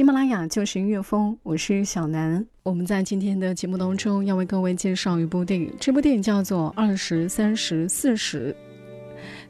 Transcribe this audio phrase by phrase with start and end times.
[0.00, 2.42] 喜马拉雅就是音乐风，我是小南。
[2.62, 8.50] 我们在今天的节目当中要为各位介绍一部电影，这部电影叫做《二十三十四十》。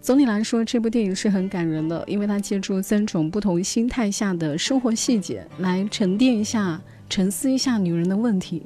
[0.01, 8.65] 总体来说，这部电影是很感人的，因为它借助三种不同心态下的生活细节来沉淀一下、沉思一下女人的问题。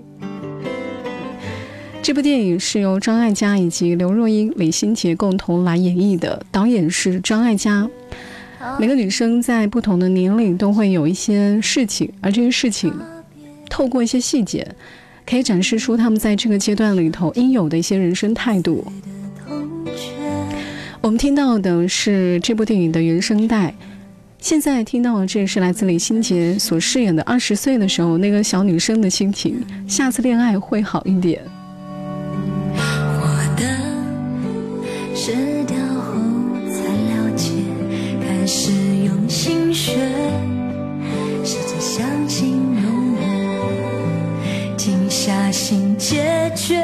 [2.01, 7.87] 这部电影是由张艾嘉以及刘若英、李心洁共同来演绎的，导演是张艾嘉。
[8.79, 12.93] 每个女生在不同的年龄都会有一些事情，而这些事情
[13.69, 14.67] 透过一些细节，
[15.27, 18.85] 可以展示出她们在这个阶段里头应有的一些人生态度。
[21.01, 23.75] 我们听到的是这部电影的原声带，
[24.39, 29.63] 现在听到的这是来自李心洁所饰演的二十岁的时候那个小女生的心情。
[29.87, 31.41] 下次恋爱会好一点。
[45.75, 46.81] 下心解决。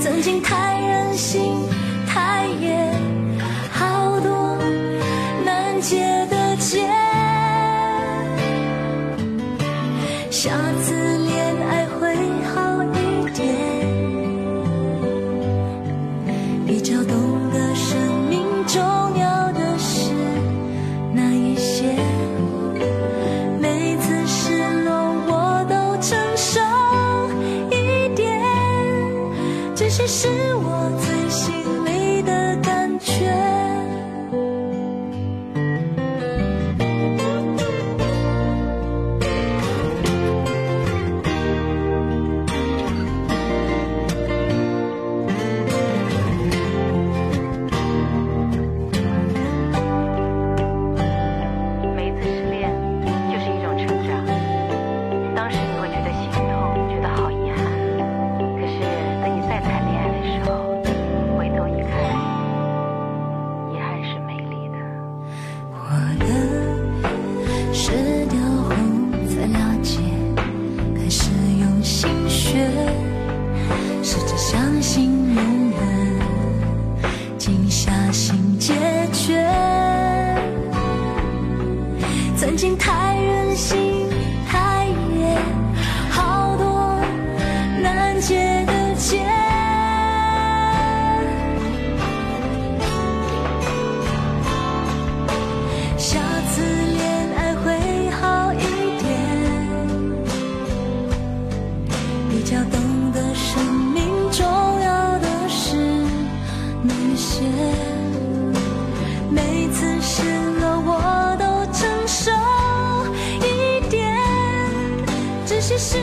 [0.00, 1.54] 曾经太任性，
[2.06, 2.90] 太野，
[3.70, 4.56] 好多
[5.44, 6.88] 难解的结。
[10.30, 10.50] 下
[10.82, 11.01] 次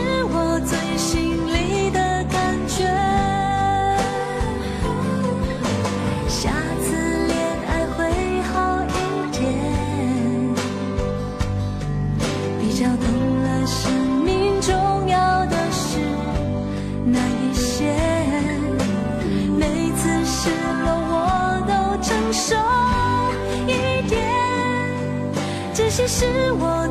[0.00, 1.98] 是我最心里的
[2.30, 2.84] 感觉。
[6.26, 6.50] 下
[6.82, 6.96] 次
[7.26, 7.36] 恋
[7.68, 7.98] 爱会
[8.42, 8.96] 好一
[9.30, 9.38] 点，
[12.60, 13.04] 比较懂
[13.42, 13.92] 了生
[14.24, 14.72] 命重
[15.08, 15.98] 要的是
[17.04, 17.92] 那一些。
[19.58, 20.48] 每次失
[20.82, 21.14] 落我
[21.68, 21.72] 都
[22.02, 22.56] 承受
[23.66, 23.70] 一
[24.08, 24.18] 点，
[25.74, 26.88] 这些是我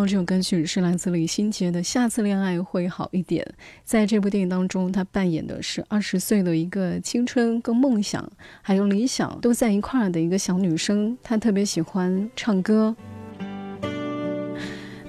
[0.00, 3.44] 到这首歌曲是来自李心洁的《下次恋爱会好一点》。
[3.84, 8.26] 在这部电影当中，她扮演的是二十岁的一个青春、跟梦想
[8.62, 11.18] 还有理想都在一块儿的一个小女生。
[11.22, 12.96] 她特别喜欢唱歌。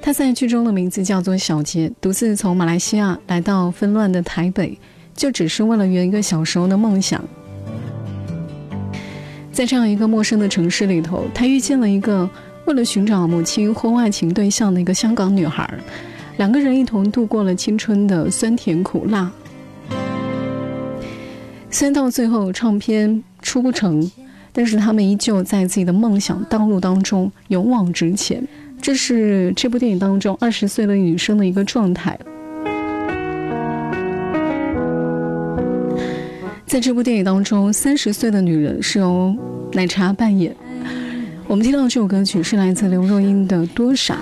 [0.02, 4.78] 她在剧中的名字叫做小杰，独自从马来西亚来到纷乱的台北，
[5.16, 7.24] 就只是为了圆一个小时候的梦想。
[9.54, 12.30] 在这样一个陌生的城市里头，她遇见了一个。
[12.72, 15.70] 为了寻找母亲婚外情对象的一个香港女孩，
[16.38, 19.30] 两个人一同度过了青春的酸甜苦辣。
[21.70, 24.10] 虽然到最后唱片出不成，
[24.54, 28.42] 但是他们依旧在自己的梦想道路当中勇往直前。
[28.82, 32.18] 这是这部电影当中二十岁的女生的一个状态。
[36.66, 39.36] 在这部电影当中，三十岁的女人是由
[39.74, 40.56] 奶茶扮演。
[41.52, 44.18] 我们听到这首歌曲是来自刘若英的《多傻》。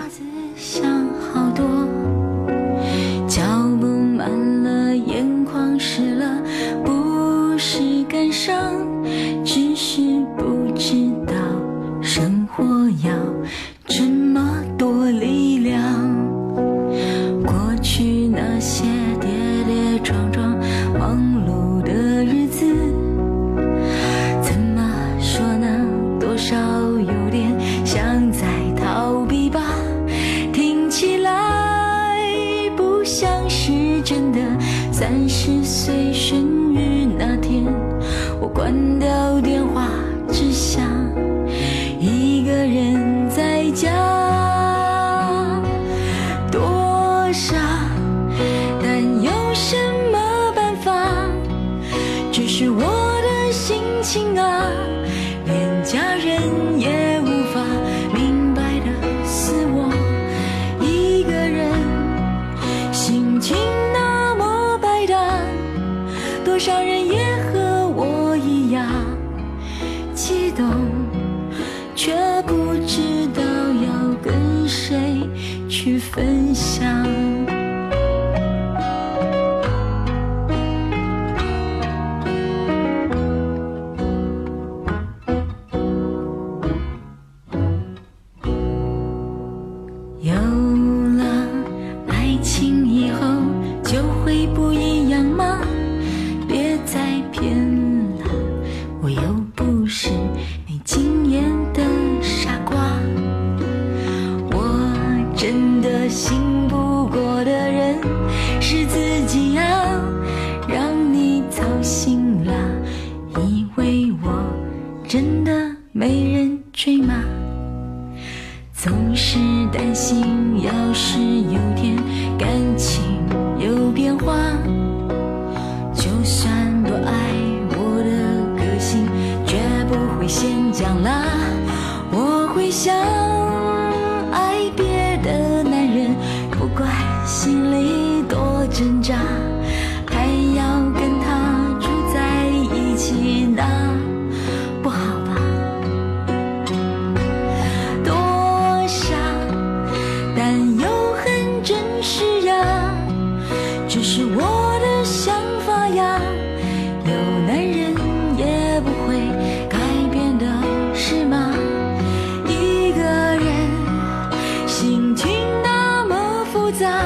[164.79, 165.29] 心情
[165.61, 167.03] 那么复杂，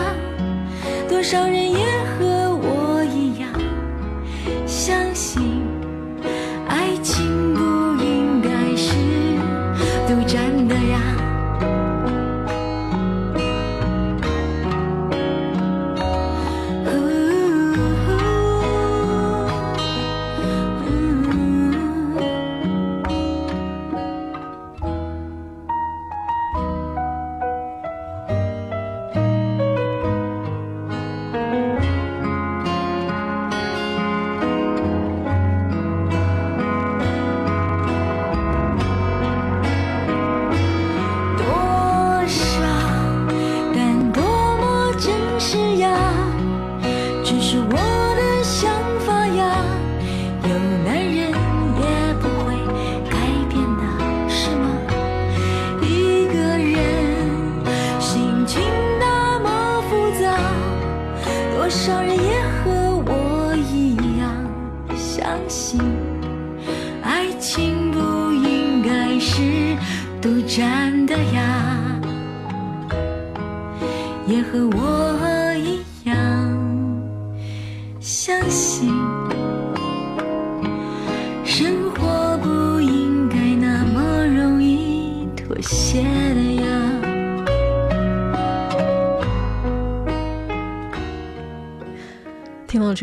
[1.09, 1.92] 多少人也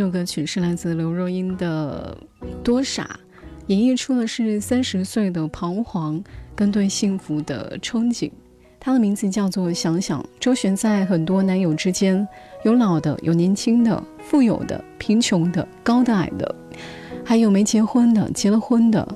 [0.00, 2.16] 这首歌曲是来自刘若英的
[2.62, 3.02] 《多傻》，
[3.66, 6.25] 演绎出的是三十岁的彷徨
[6.57, 8.30] 跟对幸福的憧憬。
[8.80, 12.26] 它的名字叫做《想想》，周旋在很多男友之间，
[12.64, 16.54] 有老的，有年轻的，富有的，贫穷的，高的，矮的。
[17.23, 19.07] 还有没结婚的、结了婚的。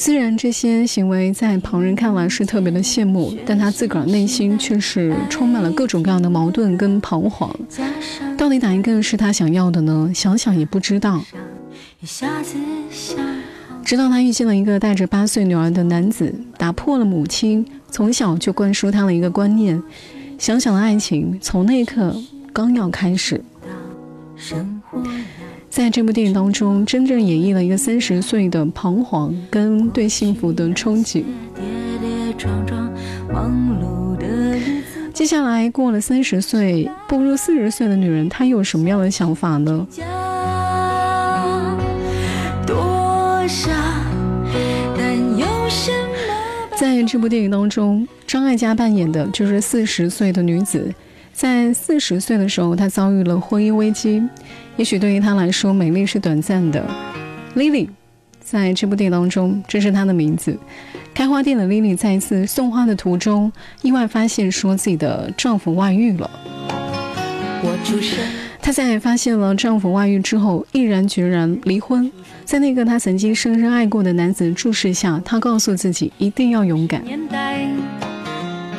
[0.00, 7.52] 虽然这些行为在旁人看来是特别的羡慕，但他自个儿内心却是充满了各种各样的矛盾跟彷徨。
[8.36, 10.08] 到底哪一个是他想要的呢？
[10.14, 11.20] 想想也不知道。
[13.84, 19.82] 直到他遇见了一个带着八岁女儿的男子，打破了母亲从小就灌输他的一个观念。
[20.38, 22.16] 想想的爱情，从那一刻
[22.52, 23.42] 刚要开始。
[25.78, 31.22] 在这部电影当中，真正演绎了一个三十岁的彷徨跟对幸福的憧憬。
[35.14, 39.86] 接下来过了三十岁，步入四十岁的女人，她有什么样的想法呢？
[46.76, 50.92] 在这部电影当中，张艾嘉扮演的就是四十岁的女子。
[51.38, 54.20] 在四十岁的时候，她遭遇了婚姻危机。
[54.76, 56.84] 也许对于她来说，美丽是短暂的。
[57.54, 57.88] Lily，
[58.40, 60.58] 在这部电影当中，这是她的名字。
[61.14, 63.52] 开花店的 Lily 在一次送花的途中，
[63.82, 66.28] 意外发现说自己的丈夫外遇了。
[68.60, 72.10] 她在发现了丈夫外遇之后，毅然决然离婚。
[72.44, 77.00] 在那个她曾经深深爱过的男子注视下，她告诉自己一定要勇敢。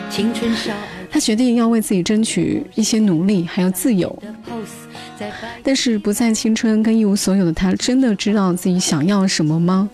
[0.10, 0.74] 青春少。
[1.10, 4.18] 他决定要为自己争取一些努力，还有自由。
[5.64, 9.90] 但是不再青春跟一无所有的他，真的知道自己想要什么吗？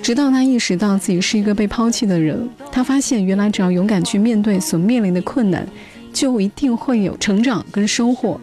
[0.00, 5.66] 直到他意识到自己是一个被抛弃的人，他发现原来只要勇敢去面对所面临的困难。
[6.12, 8.40] 就一定会有成长跟收获。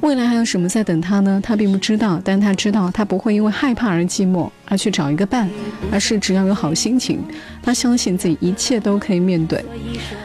[0.00, 1.40] 未来还有什么在等他呢？
[1.42, 5.48] 他并不知道，但他知道他不会因为害怕而寂寞，而去找一个伴，
[5.90, 7.18] 而是只要有好心情，
[7.62, 9.64] 他相信自己一切都可以面对。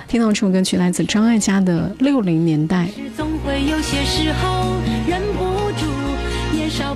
[0.07, 2.87] 听到这首歌曲来自张艾嘉的《六零年代》。
[3.15, 4.75] 总会有些时候
[5.07, 5.87] 忍不住
[6.53, 6.93] 年少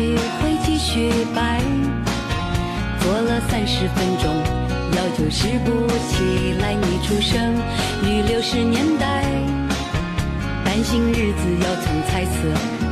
[0.00, 1.60] 继续会继续摆，
[3.00, 4.34] 做了三十分钟，
[4.96, 6.72] 药就是不起来。
[6.72, 7.54] 你出生
[8.02, 9.22] 于六十年代，
[10.64, 12.30] 担心日子要从彩色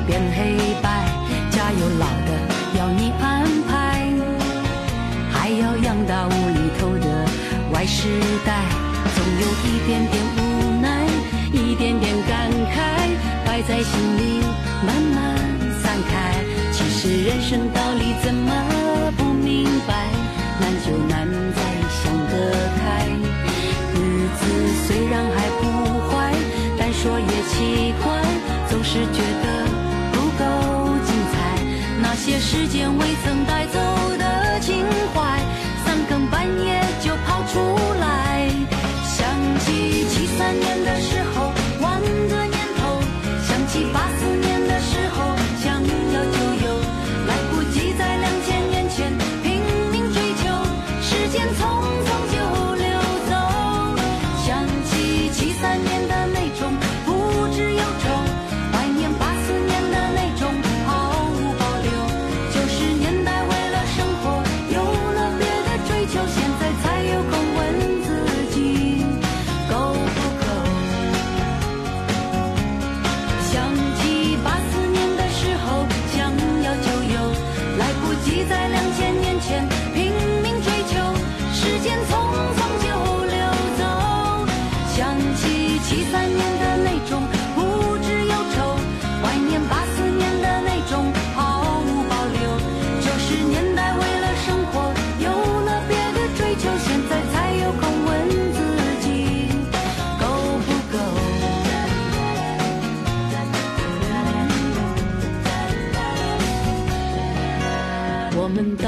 [0.06, 1.02] 变黑白，
[1.50, 2.30] 家有老的
[2.78, 4.12] 要你安排，
[5.32, 7.24] 还要养大无厘头的
[7.72, 8.06] 外时
[8.44, 8.66] 代，
[9.16, 11.06] 总有一点点无奈，
[11.54, 14.42] 一点点感慨，摆在心里
[14.86, 15.37] 慢慢。
[17.48, 20.17] 生道理怎么不明白？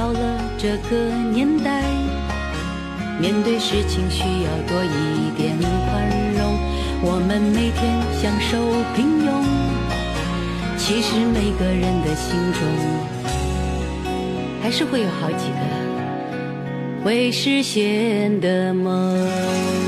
[0.00, 0.96] 到了这个
[1.30, 1.82] 年代，
[3.20, 6.56] 面对事情需要多一点宽容。
[7.02, 8.56] 我们每天享受
[8.96, 9.28] 平庸，
[10.78, 12.60] 其实每个人的心中，
[14.62, 19.79] 还是会有好几个未实现的梦。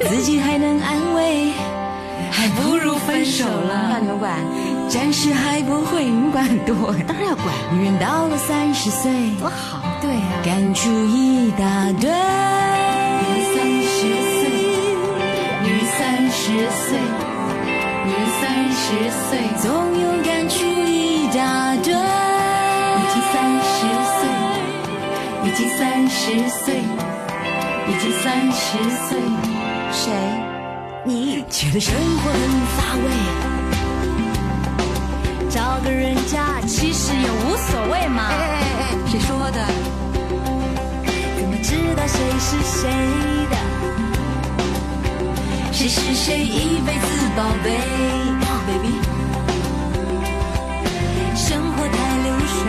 [0.00, 1.52] 自己还能安慰。
[2.30, 3.90] 还不如分手了。
[3.92, 4.32] 要你们管？
[4.88, 6.94] 暂时还不会，你们管很多。
[7.06, 7.46] 当然要管。
[7.72, 9.80] 女人到了三十岁，多好。
[10.00, 12.08] 对啊，感触一大堆。
[12.10, 13.98] 女人三十
[14.38, 14.48] 岁，
[15.62, 15.98] 女人三
[16.30, 16.98] 十岁，
[18.04, 18.82] 女人三十
[19.28, 19.66] 岁，总
[20.00, 21.92] 有感触一大堆。
[21.92, 23.76] 已经三十
[24.14, 24.20] 岁，
[25.44, 26.66] 已经三十岁，
[27.88, 28.62] 已经三十
[29.08, 29.18] 岁。
[29.92, 30.12] 谁？
[31.04, 32.38] 你觉得生活很
[32.76, 33.10] 乏味，
[35.48, 38.28] 找个人家其实也无所谓嘛。
[38.28, 39.66] 哎哎哎，谁说的？
[41.38, 42.90] 怎么知道谁是谁
[43.50, 43.56] 的？
[45.72, 47.70] 谁是谁一辈子宝贝、
[48.42, 48.98] oh, baby。
[51.34, 52.60] 生活太流水，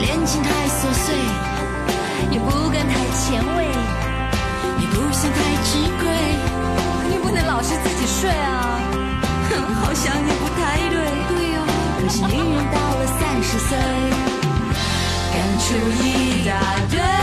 [0.00, 1.14] 恋情太琐碎，
[2.30, 3.58] 也不敢太前卫，
[4.80, 5.68] 也不想太吃
[6.00, 6.02] 亏。
[7.10, 8.80] 你不能老是自己睡啊！
[9.50, 10.96] 哼，好像也不太对。
[11.28, 11.58] 对哦、
[12.00, 13.70] 可是女人到了三十岁，
[15.32, 15.64] 感触
[16.02, 16.04] 一
[16.46, 16.50] 大
[16.90, 17.19] 堆。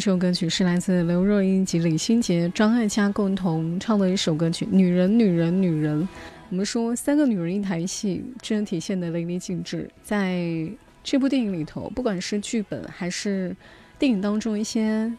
[0.00, 6.02] 这首歌曲是来自刘若英及李心洁、张艾嘉共同唱的一首歌曲《女人，女人，女人》。
[6.48, 9.90] 我们说三个女人一台戏，真的体现的淋漓尽致。
[10.02, 10.42] 在
[11.04, 13.54] 这部电影里头，不管是剧本还是
[13.98, 15.12] 电影当中一些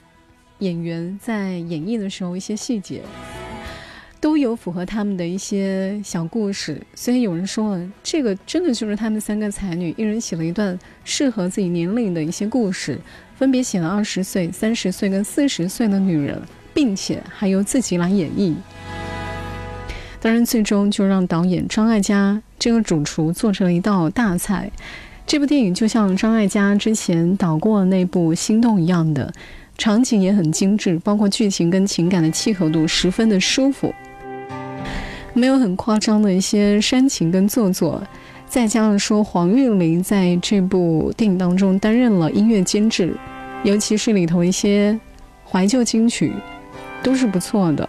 [0.58, 3.04] 演员在演绎的时候一些细节，
[4.22, 6.82] 都有符合他们的一些小故事。
[6.96, 12.98] 所以有人说了，这个真的就是他们三个才女一人写了一段适合自己年龄的一些故事。
[13.36, 16.40] 分别写了二十岁、三十岁跟四十岁的女人，
[16.76, 18.54] 并且还由自己来演绎。
[20.22, 24.72] 当然，最终就让导演张艾嘉这个主厨做成了一道大菜。
[25.26, 29.34] 这部电影就像张艾嘉之前导过的那部《心动》一样的，
[29.80, 33.92] 场景也很精致，包括剧情跟情感的契合度十分的舒服，
[35.34, 38.02] 没有很夸张的一些煽情跟做作。
[38.48, 43.16] 再加上说，黄韵玲在这部电影当中担任了音乐监制，
[43.64, 45.00] 尤其是里头一些
[45.50, 46.34] 怀旧金曲，
[47.02, 47.88] 都是不错的。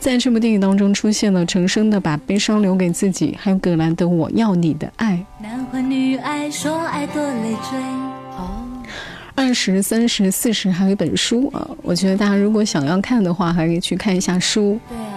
[0.00, 5.24] 在这部电影当中出现了陈升的《把悲伤留给自己》，还有葛兰的《我要你的爱》。
[5.42, 7.78] 男欢女爱，说爱多累赘。
[8.36, 8.64] 哦，
[9.34, 14.80] 二十三十四十还有一本书啊，我觉得大家如果想要看的话，还可以去看一下书。
[14.88, 15.07] 对啊。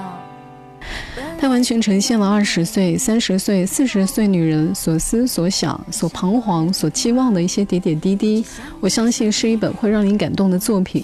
[1.41, 8.45] 它完全呈现了二十岁、三十岁、四十岁女人所思所想、所彷徨、所期望的一些点点滴滴。
[8.79, 11.03] 我相信是一本会让你感动的作品。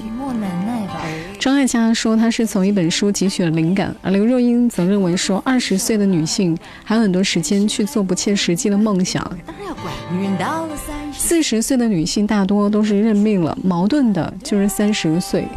[1.39, 9.23] 张艾嘉说他是从一本书汲取了灵感，而刘若英则认为说二十岁的女性还有很多时间去做不切实际的梦想。
[9.43, 15.47] 当然要管，女人到了三十，四十岁的女性大多都是认命了，矛盾的就是三十岁。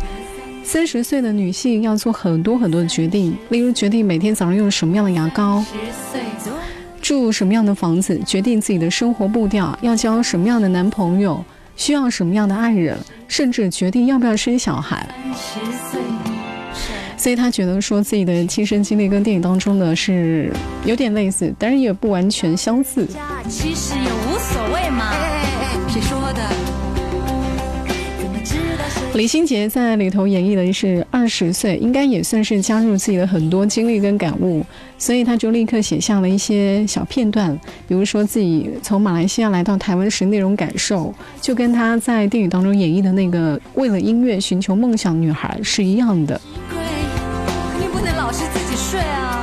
[0.73, 6.21] 三十岁的女性要做很多很多的决定，例如决定每天早上用什么样的牙膏，十岁
[7.03, 15.05] 住什么样的房子，决定自己的生活步调，要交什么样的男朋友，需要什么样的爱人，甚至决定要不要生小孩。
[15.35, 16.01] 三十岁，
[17.17, 20.53] 所以她觉得说自己的亲身经历跟电影当中的是
[20.85, 23.05] 有点类似，但是也不完全相似。
[23.07, 25.13] 家其实也无所谓嘛。
[25.89, 26.60] 谁说的？
[29.21, 34.65] 李心洁在里头演绎的是二十岁，应该也算是加入自己的很多经历跟感悟，
[34.97, 37.55] 所以他就立刻写下了一些小片段，
[37.87, 46.41] 比如说自己从马来西亚来到台湾时那种感受，就跟他在电影当中演绎的那个为了音乐寻求梦想女孩是一样的。
[46.71, 46.79] 贵，
[47.79, 49.40] 你不能老是自己睡啊。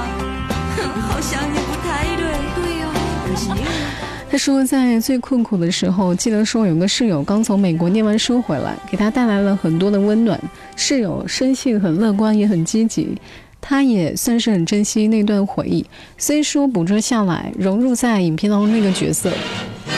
[4.30, 10.40] 他说，在最困苦的时候，记得说有个室友刚从美国念完书回来，给他带来了很多的温暖。
[10.76, 13.18] 室友生性很乐观，也很积极，
[13.62, 15.86] 他也算是很珍惜那段回忆。
[16.18, 19.32] 虽说捕捉下来，融入在影片当中那个角色，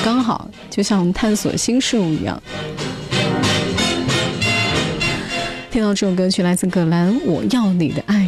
[0.06, 2.42] 刚好就像探索新事物一样。
[5.72, 8.28] 听到这首歌曲，来自葛兰，《我要你的爱》。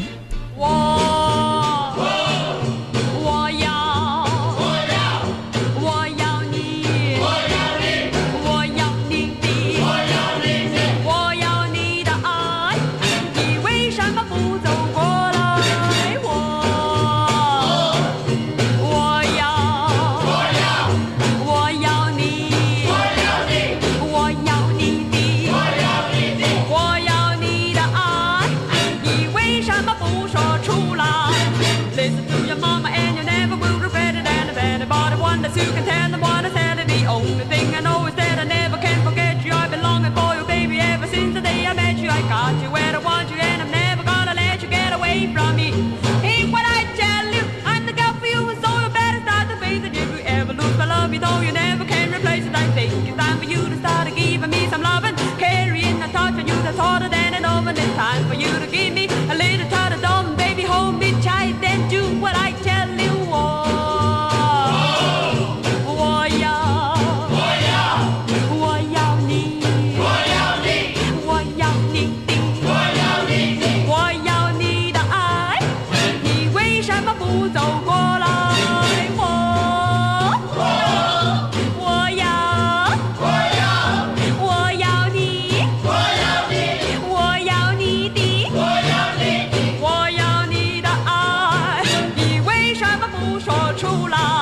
[93.21, 94.40] 不说出来？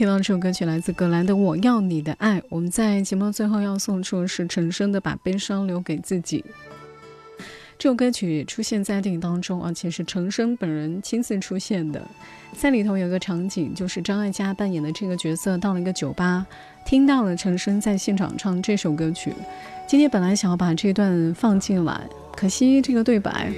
[0.00, 6.42] 听到这首歌曲来自葛兰的《我要你的爱》，我们在节目最后要送出的是陈升的《把悲伤留给自己》。
[7.78, 12.02] 这首歌曲出现在电影当中，而且是陈升本人亲自出现的。
[12.56, 16.46] 在里头有个场景，就是张艾嘉扮演的这个角色到了一个酒吧，
[16.86, 19.34] 听到了陈升在现场唱这首歌曲。
[19.86, 22.00] 今天本来想要把这段放进来，
[22.34, 23.52] 可惜这个对白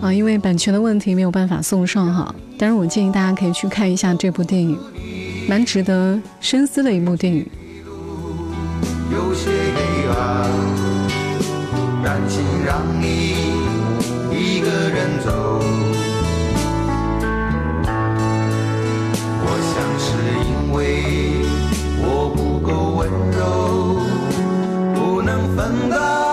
[0.00, 2.34] 啊，因为版权的问题没有办法送上哈。
[2.56, 4.78] 但是我建议大家可以去看一下这部电影。
[5.48, 7.46] 蛮值得深思的一部电影。
[9.10, 10.50] 有些黑暗，
[12.66, 13.34] 让你
[14.30, 15.62] 一个人走。
[19.40, 20.06] 我想是
[20.44, 20.76] 因为
[22.02, 23.40] 我不够温柔，
[24.94, 26.27] 不能分担。